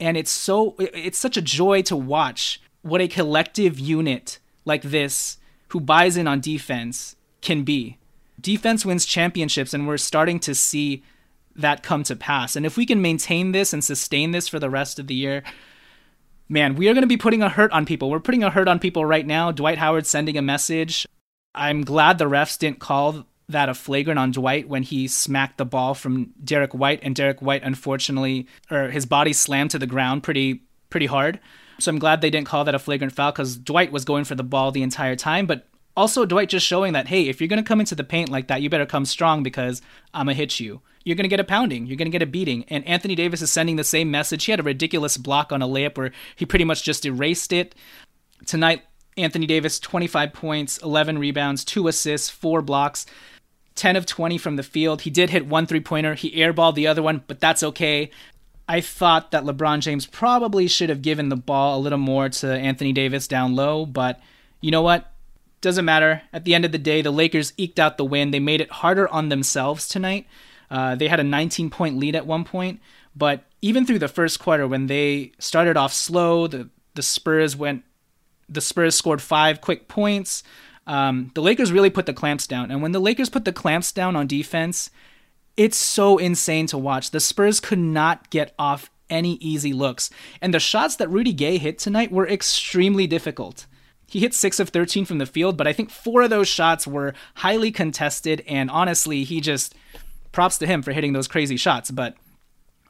[0.00, 5.38] And it's so, it's such a joy to watch what a collective unit like this
[5.68, 7.98] who buys in on defense can be.
[8.40, 11.02] Defense wins championships, and we're starting to see
[11.54, 12.54] that come to pass.
[12.54, 15.42] And if we can maintain this and sustain this for the rest of the year,
[16.48, 18.10] man, we are going to be putting a hurt on people.
[18.10, 19.50] We're putting a hurt on people right now.
[19.52, 21.06] Dwight Howard sending a message.
[21.54, 25.64] I'm glad the refs didn't call that a flagrant on Dwight when he smacked the
[25.64, 30.22] ball from Derrick White, and Derrick White unfortunately, or his body slammed to the ground
[30.22, 31.38] pretty pretty hard.
[31.78, 34.34] So I'm glad they didn't call that a flagrant foul because Dwight was going for
[34.34, 35.46] the ball the entire time.
[35.46, 38.48] But also Dwight just showing that hey, if you're gonna come into the paint like
[38.48, 39.80] that, you better come strong because
[40.12, 41.86] I'm gonna hit you you're going to get a pounding.
[41.86, 42.64] You're going to get a beating.
[42.68, 44.44] And Anthony Davis is sending the same message.
[44.44, 47.76] He had a ridiculous block on a layup where he pretty much just erased it.
[48.44, 48.82] Tonight,
[49.16, 53.06] Anthony Davis, 25 points, 11 rebounds, 2 assists, 4 blocks,
[53.76, 55.02] 10 of 20 from the field.
[55.02, 56.14] He did hit one three pointer.
[56.14, 58.10] He airballed the other one, but that's okay.
[58.68, 62.52] I thought that LeBron James probably should have given the ball a little more to
[62.52, 64.18] Anthony Davis down low, but
[64.60, 65.12] you know what?
[65.60, 66.22] Doesn't matter.
[66.32, 68.32] At the end of the day, the Lakers eked out the win.
[68.32, 70.26] They made it harder on themselves tonight.
[70.70, 72.80] Uh, they had a 19 point lead at one point,
[73.14, 77.84] but even through the first quarter, when they started off slow, the the Spurs went.
[78.48, 80.42] The Spurs scored five quick points.
[80.86, 83.90] Um, the Lakers really put the clamps down, and when the Lakers put the clamps
[83.90, 84.90] down on defense,
[85.56, 87.10] it's so insane to watch.
[87.10, 91.58] The Spurs could not get off any easy looks, and the shots that Rudy Gay
[91.58, 93.66] hit tonight were extremely difficult.
[94.08, 96.86] He hit 6 of 13 from the field, but I think 4 of those shots
[96.86, 99.74] were highly contested and honestly, he just
[100.36, 101.90] props to him for hitting those crazy shots.
[101.90, 102.14] But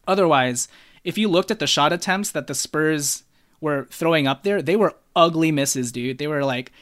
[0.09, 0.67] otherwise,
[1.05, 3.23] if you looked at the shot attempts that the Spurs
[3.61, 6.19] were throwing up there, they were ugly misses, dude.
[6.19, 6.73] They were like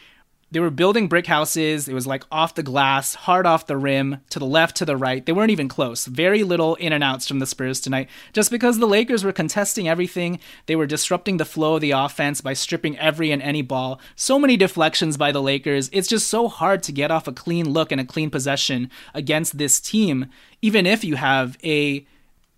[0.54, 1.88] they were building brick houses.
[1.88, 4.96] It was like off the glass, hard off the rim, to the left, to the
[4.96, 5.26] right.
[5.26, 6.06] They weren't even close.
[6.06, 9.88] Very little in and outs from the Spurs tonight, just because the Lakers were contesting
[9.88, 10.38] everything.
[10.66, 14.00] They were disrupting the flow of the offense by stripping every and any ball.
[14.14, 15.90] So many deflections by the Lakers.
[15.92, 19.58] It's just so hard to get off a clean look and a clean possession against
[19.58, 20.26] this team,
[20.62, 22.06] even if you have a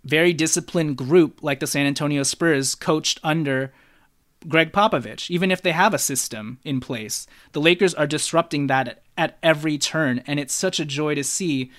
[0.04, 3.72] very disciplined group like the San Antonio Spurs coached under
[4.48, 7.26] Gregg Popovich, even if they have a system in place.
[7.52, 11.24] The Lakers are disrupting that at, at every turn, and it's such a joy to
[11.24, 11.70] see.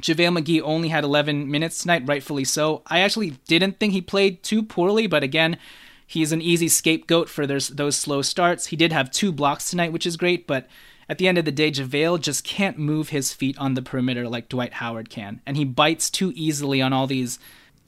[0.00, 2.82] JaVale McGee only had 11 minutes tonight, rightfully so.
[2.86, 5.58] I actually didn't think he played too poorly, but again,
[6.06, 8.66] he's an easy scapegoat for those, those slow starts.
[8.66, 10.68] He did have two blocks tonight, which is great, but
[11.08, 14.28] at the end of the day, JaVale just can't move his feet on the perimeter
[14.28, 15.40] like Dwight Howard can.
[15.44, 17.38] And he bites too easily on all these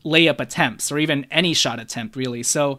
[0.04, 2.42] layup attempts or even any shot attempt, really.
[2.42, 2.78] So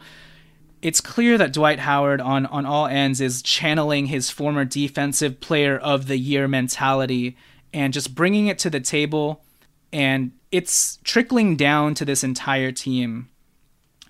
[0.82, 5.78] it's clear that Dwight Howard on, on all ends is channeling his former defensive player
[5.78, 7.38] of the year mentality
[7.74, 9.44] and just bringing it to the table.
[9.92, 13.30] And it's trickling down to this entire team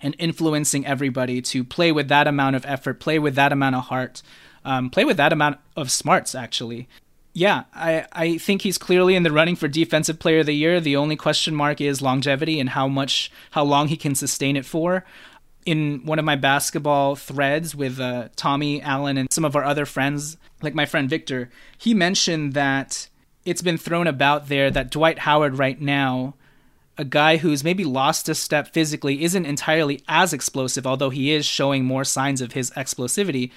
[0.01, 3.85] and influencing everybody to play with that amount of effort, play with that amount of
[3.85, 4.21] heart,
[4.63, 6.87] um, play with that amount of smarts, actually.
[7.33, 10.79] Yeah, I, I think he's clearly in the running for defensive player of the year.
[10.79, 14.65] The only question mark is longevity and how much, how long he can sustain it
[14.65, 15.03] for.
[15.65, 19.85] In one of my basketball threads with uh, Tommy Alan and some of our other
[19.85, 23.09] friends, like my friend Victor, he mentioned that
[23.45, 26.35] it's been thrown about there that Dwight Howard right now
[26.97, 31.45] a guy who's maybe lost a step physically isn't entirely as explosive, although he is
[31.45, 33.51] showing more signs of his explosivity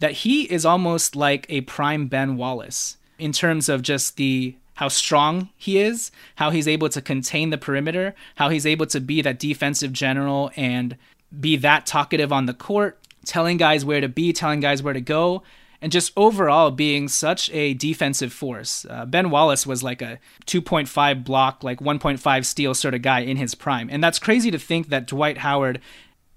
[0.00, 4.88] that he is almost like a prime Ben Wallace in terms of just the how
[4.88, 9.20] strong he is, how he's able to contain the perimeter, how he's able to be
[9.22, 10.96] that defensive general and
[11.38, 15.00] be that talkative on the court, telling guys where to be, telling guys where to
[15.00, 15.42] go,
[15.80, 18.84] and just overall being such a defensive force.
[18.88, 23.36] Uh, ben Wallace was like a 2.5 block, like 1.5 steal sort of guy in
[23.36, 23.88] his prime.
[23.90, 25.80] And that's crazy to think that Dwight Howard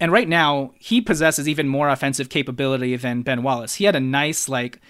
[0.02, 3.76] and right now, he possesses even more offensive capability than Ben Wallace.
[3.76, 4.82] He had a nice, like,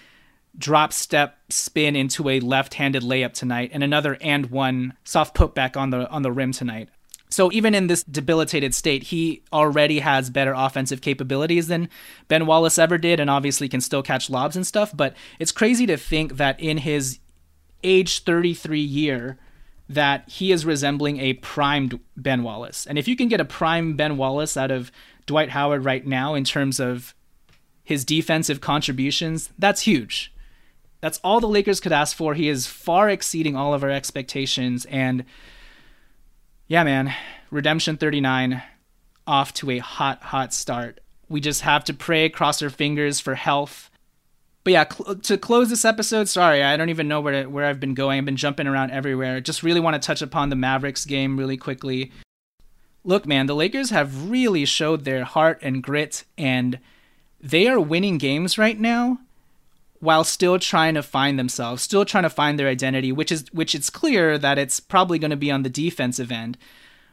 [0.56, 5.90] drop step spin into a left-handed layup tonight and another and one soft putback on
[5.90, 6.88] the on the rim tonight.
[7.32, 11.88] So even in this debilitated state, he already has better offensive capabilities than
[12.28, 15.86] Ben Wallace ever did and obviously can still catch lobs and stuff, but it's crazy
[15.86, 17.20] to think that in his
[17.82, 19.38] age 33 year
[19.88, 22.86] that he is resembling a primed Ben Wallace.
[22.86, 24.92] And if you can get a prime Ben Wallace out of
[25.26, 27.14] Dwight Howard right now in terms of
[27.82, 30.32] his defensive contributions, that's huge.
[31.00, 32.34] That's all the Lakers could ask for.
[32.34, 34.84] He is far exceeding all of our expectations.
[34.86, 35.24] And
[36.72, 37.14] yeah, man,
[37.50, 38.62] Redemption 39
[39.26, 41.00] off to a hot, hot start.
[41.28, 43.90] We just have to pray, cross our fingers for health
[44.64, 47.66] but yeah, cl- to close this episode, sorry, I don't even know where to, where
[47.66, 48.18] I've been going.
[48.18, 49.40] I've been jumping around everywhere.
[49.40, 52.12] Just really want to touch upon the Mavericks game really quickly.
[53.04, 56.78] Look, man, the Lakers have really showed their heart and grit, and
[57.40, 59.18] they are winning games right now
[60.02, 63.74] while still trying to find themselves, still trying to find their identity, which is which
[63.74, 66.58] it's clear that it's probably going to be on the defensive end.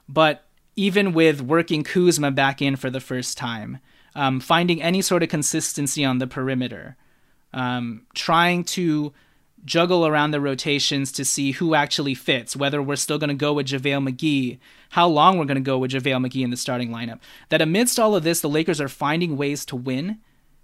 [0.08, 3.78] But even with working Kuzma back in for the first time,
[4.16, 6.98] um, finding any sort of consistency on the perimeter
[7.54, 9.14] um, trying to
[9.66, 13.54] juggle around the rotations to see who actually fits, whether we're still going to go
[13.54, 14.58] with JaVale McGee,
[14.92, 17.20] how long we're going to go with JaVale McGee in the starting lineup.
[17.50, 20.20] That amidst all of this, the Lakers are finding ways to win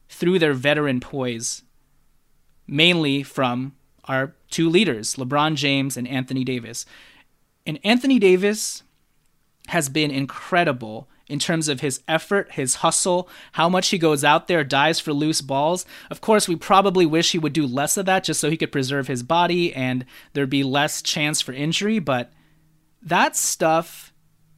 [0.08, 1.64] through their veteran poise,
[2.67, 3.73] mainly from
[4.06, 6.86] our two leaders, LeBron James and Anthony Davis.
[7.65, 8.84] And Anthony Davis
[9.67, 14.47] has been incredible in terms of his effort, his hustle, how much he goes out
[14.47, 15.86] there, dives for loose balls.
[16.12, 18.71] Of course, we probably wish he would do less of that just so he could
[18.71, 22.32] preserve his body and there'd be less chance for injury, but
[23.01, 24.13] that stuff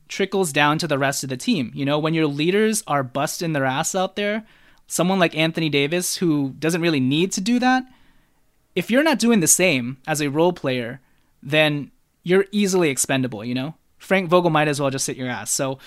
[0.10, 1.72] trickles down to the rest of the team.
[1.74, 4.46] You know, when your leaders are busting their ass out there,
[4.88, 7.84] someone like Anthony Davis who doesn't really need to do that,
[8.78, 11.02] if you're not doing the same as a role player,
[11.42, 11.90] then
[12.22, 13.74] you're easily expendable, you know?
[13.98, 15.50] Frank Vogel might as well just sit your ass.
[15.50, 15.80] So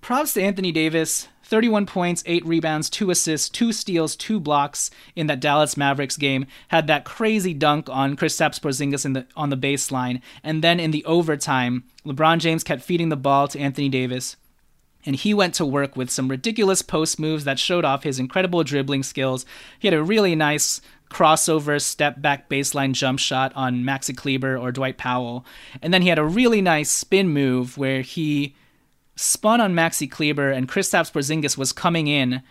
[0.00, 1.28] props to Anthony Davis.
[1.42, 6.46] 31 points, 8 rebounds, 2 assists, 2 steals, 2 blocks in that Dallas Mavericks game.
[6.68, 10.22] Had that crazy dunk on Kristaps Porzingis in the, on the baseline.
[10.42, 14.36] And then in the overtime, LeBron James kept feeding the ball to Anthony Davis.
[15.06, 18.64] And he went to work with some ridiculous post moves that showed off his incredible
[18.64, 19.46] dribbling skills.
[19.78, 20.80] He had a really nice
[21.10, 25.44] crossover step back baseline jump shot on Maxi Kleber or Dwight Powell.
[25.82, 28.54] And then he had a really nice spin move where he
[29.16, 32.42] spun on Maxi Kleber, and Kristaps Porzingis was coming in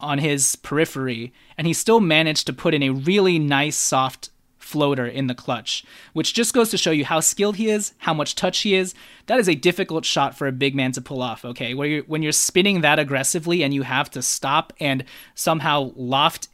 [0.00, 5.06] on his periphery, and he still managed to put in a really nice soft floater
[5.06, 8.34] in the clutch, which just goes to show you how skilled he is, how much
[8.34, 8.94] touch he is.
[9.26, 11.72] That is a difficult shot for a big man to pull off, okay?
[11.72, 16.48] Where you're, when you're spinning that aggressively and you have to stop and somehow loft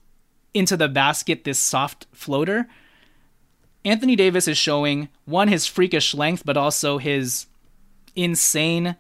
[0.55, 2.69] into the basket this soft floater,
[3.85, 7.47] Anthony Davis is showing one his freakish length, but also his
[8.17, 8.97] insane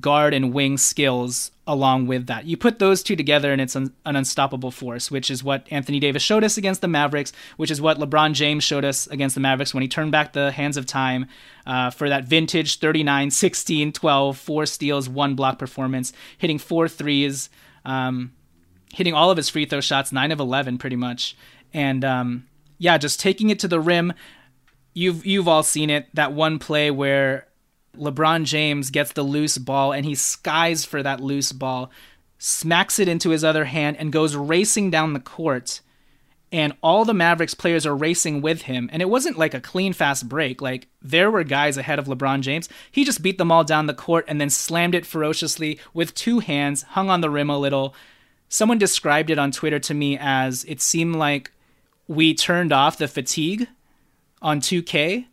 [0.00, 2.44] guard and wing skills along with that.
[2.44, 6.00] You put those two together and it's an, an, unstoppable force, which is what Anthony
[6.00, 9.40] Davis showed us against the Mavericks, which is what LeBron James showed us against the
[9.40, 11.26] Mavericks when he turned back the hands of time
[11.64, 17.48] uh, for that vintage 39, 16, 12, four steals, one block performance, hitting four threes,
[17.84, 18.32] um,
[18.94, 21.36] hitting all of his free throw shots, 9 of 11 pretty much.
[21.72, 22.46] And um,
[22.78, 24.12] yeah, just taking it to the rim.
[24.94, 26.06] You've you've all seen it.
[26.14, 27.48] That one play where
[27.96, 31.90] LeBron James gets the loose ball and he skies for that loose ball,
[32.38, 35.80] smacks it into his other hand, and goes racing down the court.
[36.52, 38.88] And all the Mavericks players are racing with him.
[38.92, 40.62] And it wasn't like a clean, fast break.
[40.62, 42.68] Like, there were guys ahead of LeBron James.
[42.92, 46.38] He just beat them all down the court and then slammed it ferociously with two
[46.38, 47.96] hands, hung on the rim a little.
[48.48, 51.50] Someone described it on Twitter to me as it seemed like
[52.06, 53.68] we turned off the fatigue
[54.42, 55.26] on 2K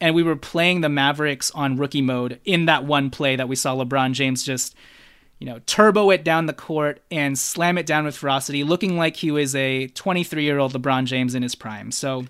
[0.00, 3.56] and we were playing the Mavericks on rookie mode in that one play that we
[3.56, 4.74] saw LeBron James just,
[5.38, 9.16] you know, turbo it down the court and slam it down with ferocity, looking like
[9.16, 11.90] he was a 23 year old LeBron James in his prime.
[11.90, 12.26] So,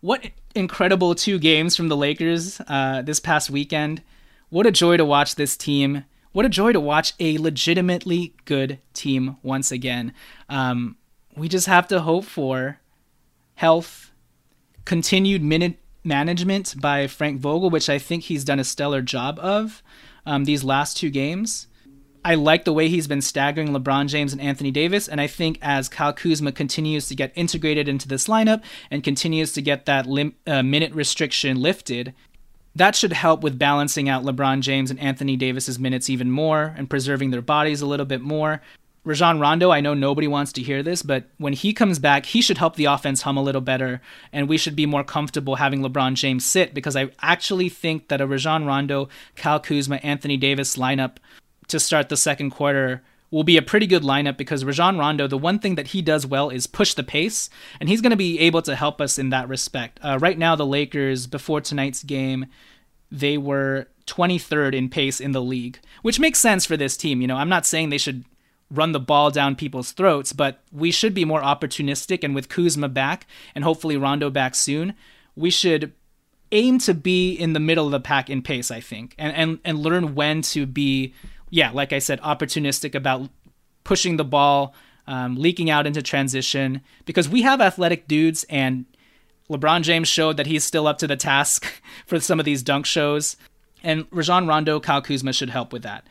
[0.00, 4.02] what incredible two games from the Lakers uh, this past weekend.
[4.48, 6.04] What a joy to watch this team.
[6.32, 10.14] What a joy to watch a legitimately good team once again.
[10.48, 10.96] Um,
[11.36, 12.78] we just have to hope for
[13.56, 14.12] health,
[14.84, 19.82] continued minute management by Frank Vogel, which I think he's done a stellar job of
[20.24, 21.66] um, these last two games.
[22.24, 25.58] I like the way he's been staggering LeBron James and Anthony Davis, and I think
[25.62, 30.06] as Kyle Kuzma continues to get integrated into this lineup and continues to get that
[30.06, 32.14] lim- uh, minute restriction lifted,
[32.74, 36.88] that should help with balancing out LeBron James and Anthony Davis's minutes even more and
[36.88, 38.62] preserving their bodies a little bit more.
[39.02, 42.42] Rajon Rondo, I know nobody wants to hear this, but when he comes back, he
[42.42, 45.80] should help the offense hum a little better, and we should be more comfortable having
[45.80, 50.76] LeBron James sit because I actually think that a Rajon Rondo, Kyle Kuzma, Anthony Davis
[50.76, 51.16] lineup
[51.68, 55.38] to start the second quarter will be a pretty good lineup because Rajon Rondo, the
[55.38, 58.38] one thing that he does well is push the pace, and he's going to be
[58.40, 60.00] able to help us in that respect.
[60.02, 62.46] Uh, right now, the Lakers, before tonight's game,
[63.10, 67.20] they were 23rd in pace in the league, which makes sense for this team.
[67.20, 68.24] You know, I'm not saying they should
[68.70, 72.22] run the ball down people's throats, but we should be more opportunistic.
[72.22, 74.94] And with Kuzma back and hopefully Rondo back soon,
[75.34, 75.92] we should
[76.52, 79.58] aim to be in the middle of the pack in pace, I think, and, and,
[79.64, 81.14] and learn when to be,
[81.50, 83.28] yeah, like I said, opportunistic about
[83.84, 84.74] pushing the ball,
[85.06, 88.86] um, leaking out into transition, because we have athletic dudes and
[89.50, 91.66] LeBron James showed that he's still up to the task
[92.06, 93.36] for some of these dunk shows.
[93.82, 96.06] And Rajon Rondo, Kyle Kuzma should help with that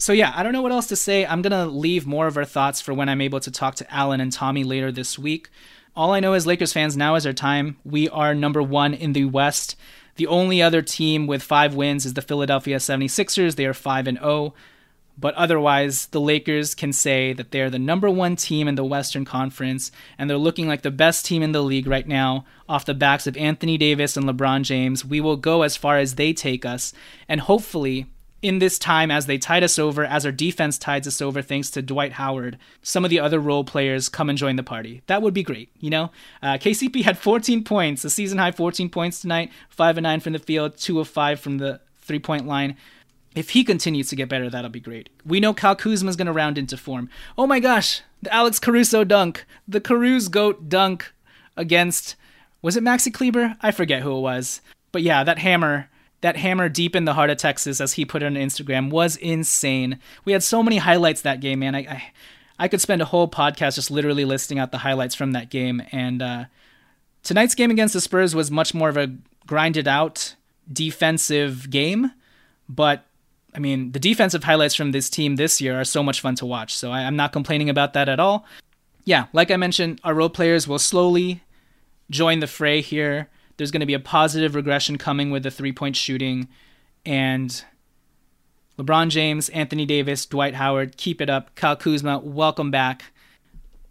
[0.00, 1.26] so yeah, I don't know what else to say.
[1.26, 4.20] I'm gonna leave more of our thoughts for when I'm able to talk to Alan
[4.20, 5.50] and Tommy later this week.
[5.94, 7.76] All I know is Lakers fans, now is our time.
[7.84, 9.76] We are number one in the West.
[10.16, 13.56] The only other team with five wins is the Philadelphia 76ers.
[13.56, 14.54] They are 5 and 0.
[15.20, 19.26] But otherwise, the Lakers can say that they're the number one team in the Western
[19.26, 22.94] Conference, and they're looking like the best team in the league right now off the
[22.94, 25.04] backs of Anthony Davis and LeBron James.
[25.04, 26.94] We will go as far as they take us,
[27.28, 28.06] and hopefully,
[28.42, 31.68] in this time as they tide us over, as our defense tides us over, thanks
[31.70, 35.02] to Dwight Howard, some of the other role players come and join the party.
[35.06, 36.10] That would be great, you know?
[36.42, 40.32] Uh, KCP had 14 points, a season high 14 points tonight, 5 and 9 from
[40.32, 42.76] the field, 2 of 5 from the three point line.
[43.34, 45.08] If he continues to get better, that'll be great.
[45.24, 47.08] We know Kyle Kuzma is going to round into form.
[47.38, 51.12] Oh my gosh, the Alex Caruso dunk, the Caruso goat dunk
[51.56, 52.16] against,
[52.60, 53.56] was it Maxi Kleber?
[53.62, 54.60] I forget who it was.
[54.92, 55.88] But yeah, that hammer
[56.20, 59.16] that hammer deep in the heart of Texas, as he put it on Instagram, was
[59.16, 59.98] insane.
[60.24, 61.74] We had so many highlights that game, man.
[61.74, 62.12] I, I,
[62.58, 65.82] I could spend a whole podcast just literally listing out the highlights from that game.
[65.92, 66.44] And uh,
[67.22, 69.14] tonight's game against the Spurs was much more of a
[69.46, 70.34] grinded out
[70.70, 72.12] defensive game,
[72.68, 73.06] but
[73.54, 76.46] I mean, the defensive highlights from this team this year are so much fun to
[76.46, 76.76] watch.
[76.76, 78.46] So I, I'm not complaining about that at all.
[79.04, 81.42] Yeah, like I mentioned, our role players will slowly
[82.10, 83.28] join the fray here.
[83.56, 86.48] There's going to be a positive regression coming with the three point shooting.
[87.04, 87.64] And
[88.78, 91.54] LeBron James, Anthony Davis, Dwight Howard, keep it up.
[91.54, 93.04] Kyle Kuzma, welcome back.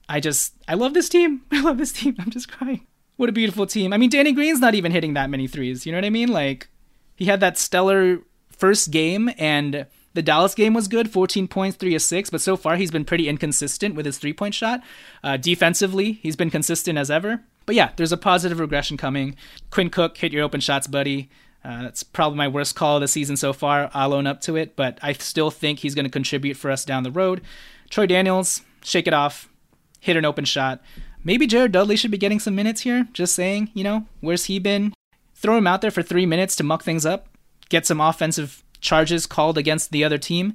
[0.08, 1.42] I just, I love this team.
[1.52, 2.16] I love this team.
[2.20, 2.88] I'm just crying.
[3.18, 3.92] What a beautiful team.
[3.92, 5.86] I mean, Danny Green's not even hitting that many threes.
[5.86, 6.30] You know what I mean?
[6.30, 6.70] Like,
[7.16, 8.20] he had that stellar
[8.60, 12.58] first game, and the Dallas game was good 14 points, 3 of 6, but so
[12.58, 14.82] far he's been pretty inconsistent with his three point shot.
[15.24, 17.42] Uh, defensively, he's been consistent as ever.
[17.66, 19.36] But yeah, there's a positive regression coming.
[19.70, 21.30] Quinn Cook, hit your open shots, buddy.
[21.64, 23.92] Uh, that's probably my worst call of the season so far.
[23.94, 26.86] I'll own up to it, but I still think he's going to contribute for us
[26.86, 27.42] down the road.
[27.90, 29.50] Troy Daniels, shake it off,
[30.00, 30.82] hit an open shot.
[31.24, 33.08] Maybe Jared Dudley should be getting some minutes here.
[33.14, 34.94] Just saying, you know, where's he been?
[35.36, 37.29] Throw him out there for three minutes to muck things up,
[37.70, 40.54] get some offensive charges called against the other team.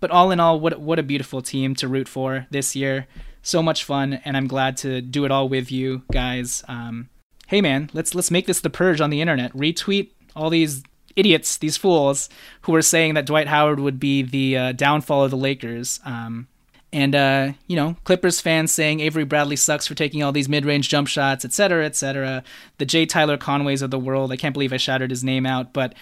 [0.00, 3.06] But all in all, what what a beautiful team to root for this year
[3.44, 6.64] so much fun, and I'm glad to do it all with you guys.
[6.66, 7.10] Um,
[7.46, 9.52] hey man, let's let's make this the purge on the internet.
[9.52, 10.82] Retweet all these
[11.14, 12.28] idiots, these fools
[12.62, 16.00] who are saying that Dwight Howard would be the uh, downfall of the Lakers.
[16.04, 16.48] Um,
[16.92, 20.64] And, uh, you know, Clippers fans saying Avery Bradley sucks for taking all these mid
[20.64, 22.44] range jump shots, etc., etc.
[22.78, 23.04] The J.
[23.04, 24.30] Tyler Conways of the world.
[24.30, 25.72] I can't believe I shouted his name out.
[25.72, 25.94] But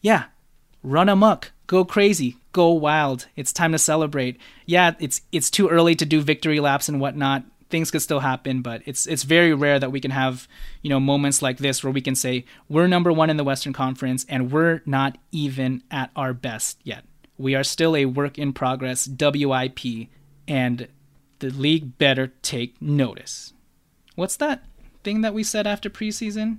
[0.00, 0.24] yeah,
[0.82, 3.26] run amok, go crazy, go wild.
[3.36, 4.38] It's time to celebrate.
[4.66, 7.44] Yeah, it's it's too early to do victory laps and whatnot.
[7.68, 10.48] Things could still happen, but it's it's very rare that we can have
[10.82, 13.72] you know moments like this where we can say we're number one in the Western
[13.72, 17.04] Conference and we're not even at our best yet.
[17.38, 20.08] We are still a work in progress, WIP,
[20.46, 20.88] and
[21.38, 23.54] the league better take notice.
[24.14, 24.64] What's that
[25.02, 26.58] thing that we said after preseason?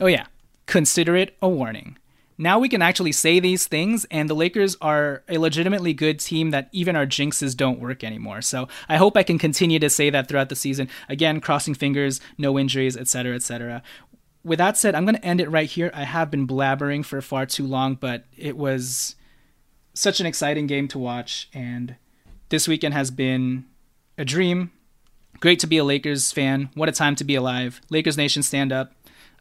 [0.00, 0.26] Oh, yeah.
[0.66, 1.96] Consider it a warning.
[2.38, 6.50] Now we can actually say these things, and the Lakers are a legitimately good team
[6.50, 8.42] that even our jinxes don't work anymore.
[8.42, 10.88] So I hope I can continue to say that throughout the season.
[11.08, 13.82] Again, crossing fingers, no injuries, etc., etc.
[14.44, 15.90] With that said, I'm going to end it right here.
[15.94, 19.16] I have been blabbering for far too long, but it was
[19.94, 21.96] such an exciting game to watch, and
[22.50, 23.64] this weekend has been
[24.18, 24.72] a dream.
[25.40, 26.70] Great to be a Lakers fan.
[26.74, 27.80] What a time to be alive.
[27.90, 28.92] Lakers Nation, stand up.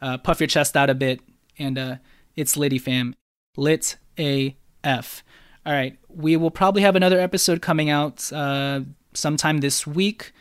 [0.01, 1.21] Uh, puff your chest out a bit.
[1.57, 1.95] And uh,
[2.36, 3.15] it's Litty fam.
[3.57, 5.23] Lit AF.
[5.65, 5.97] All right.
[6.09, 8.81] We will probably have another episode coming out uh,
[9.13, 10.31] sometime this week.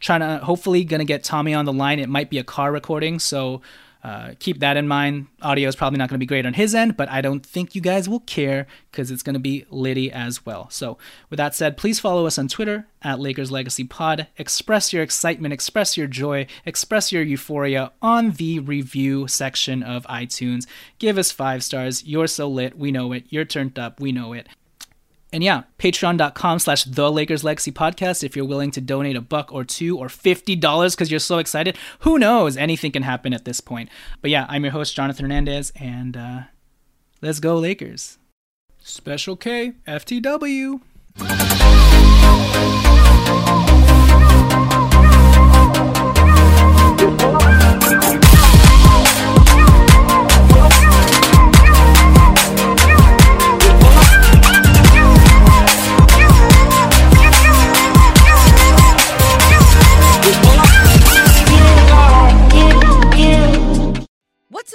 [0.00, 2.00] Trying to, hopefully, to get Tommy on the line.
[2.00, 3.18] It might be a car recording.
[3.18, 3.62] So
[4.02, 5.28] uh, keep that in mind.
[5.42, 7.74] Audio is probably not going to be great on his end, but I don't think
[7.74, 10.68] you guys will care because it's going to be Liddy as well.
[10.70, 10.98] So,
[11.30, 14.26] with that said, please follow us on Twitter at Lakers Legacy Pod.
[14.38, 20.66] Express your excitement, express your joy, express your euphoria on the review section of iTunes.
[20.98, 22.04] Give us five stars.
[22.04, 22.76] You're so lit.
[22.76, 23.24] We know it.
[23.28, 24.00] You're turned up.
[24.00, 24.48] We know it.
[25.32, 28.22] And yeah, patreon.com slash the Lakers Legacy Podcast.
[28.22, 31.78] If you're willing to donate a buck or two or $50 because you're so excited,
[32.00, 32.56] who knows?
[32.56, 33.88] Anything can happen at this point.
[34.20, 36.40] But yeah, I'm your host, Jonathan Hernandez, and uh,
[37.22, 38.18] let's go, Lakers.
[38.78, 40.80] Special K, FTW.